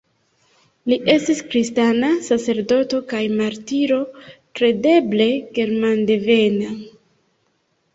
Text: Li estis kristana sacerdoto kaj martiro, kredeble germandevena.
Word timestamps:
Li 0.91 0.95
estis 1.13 1.41
kristana 1.51 2.09
sacerdoto 2.29 3.03
kaj 3.13 3.23
martiro, 3.37 4.03
kredeble 4.33 5.33
germandevena. 5.63 6.79